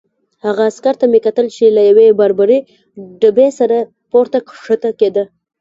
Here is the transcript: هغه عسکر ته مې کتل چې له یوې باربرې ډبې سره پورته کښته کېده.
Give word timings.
هغه 0.45 0.61
عسکر 0.69 0.95
ته 1.01 1.05
مې 1.11 1.19
کتل 1.25 1.47
چې 1.55 1.63
له 1.75 1.81
یوې 1.89 2.07
باربرې 2.19 2.59
ډبې 3.21 3.47
سره 3.59 3.77
پورته 4.11 4.37
کښته 4.47 4.89
کېده. 4.99 5.23